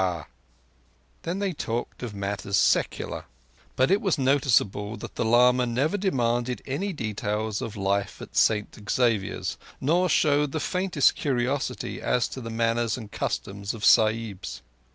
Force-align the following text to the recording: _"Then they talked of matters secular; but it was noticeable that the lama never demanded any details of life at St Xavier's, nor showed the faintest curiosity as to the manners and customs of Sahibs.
_"Then 1.21 1.37
they 1.37 1.53
talked 1.53 2.01
of 2.01 2.15
matters 2.15 2.57
secular; 2.57 3.25
but 3.75 3.91
it 3.91 4.01
was 4.01 4.17
noticeable 4.17 4.97
that 4.97 5.13
the 5.13 5.23
lama 5.23 5.67
never 5.67 5.95
demanded 5.95 6.59
any 6.65 6.91
details 6.91 7.61
of 7.61 7.75
life 7.77 8.19
at 8.19 8.35
St 8.35 8.75
Xavier's, 8.89 9.59
nor 9.79 10.09
showed 10.09 10.53
the 10.53 10.59
faintest 10.59 11.13
curiosity 11.13 12.01
as 12.01 12.27
to 12.29 12.41
the 12.41 12.49
manners 12.49 12.97
and 12.97 13.11
customs 13.11 13.75
of 13.75 13.85
Sahibs. 13.85 14.63